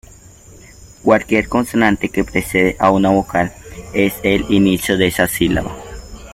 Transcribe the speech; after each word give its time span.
Cualquier 1.03 1.47
consonante 1.47 2.09
que 2.09 2.23
precede 2.23 2.75
a 2.79 2.89
una 2.89 3.11
vocal 3.11 3.53
es 3.93 4.15
el 4.23 4.51
inicio 4.51 4.97
de 4.97 5.05
esa 5.05 5.27
sílaba. 5.27 5.77